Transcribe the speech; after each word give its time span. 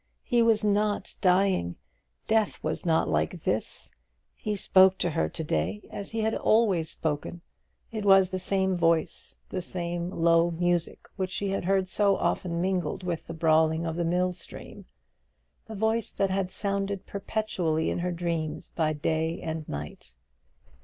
He 0.23 0.41
was 0.41 0.63
not 0.63 1.15
dying! 1.21 1.75
Death 2.25 2.63
was 2.63 2.87
not 2.87 3.07
like 3.07 3.43
this. 3.43 3.91
He 4.41 4.55
spoke 4.55 4.97
to 4.97 5.11
her 5.11 5.29
to 5.29 5.43
day 5.43 5.87
as 5.91 6.09
he 6.09 6.21
had 6.21 6.33
always 6.33 6.89
spoken. 6.89 7.41
It 7.91 8.03
was 8.03 8.31
the 8.31 8.39
same 8.39 8.75
voice, 8.75 9.41
the 9.49 9.61
same 9.61 10.09
low 10.09 10.49
music 10.49 11.07
which 11.17 11.29
she 11.29 11.49
had 11.49 11.65
heard 11.65 11.87
so 11.87 12.15
often 12.15 12.59
mingled 12.59 13.03
with 13.03 13.25
the 13.25 13.35
brawling 13.35 13.85
of 13.85 13.95
the 13.95 14.03
mill 14.03 14.33
stream: 14.33 14.85
the 15.67 15.75
voice 15.75 16.11
that 16.11 16.31
had 16.31 16.49
sounded 16.49 17.05
perpetually 17.05 17.91
in 17.91 17.99
her 17.99 18.11
dreams 18.11 18.69
by 18.75 18.93
day 18.93 19.39
and 19.39 19.69
night. 19.69 20.15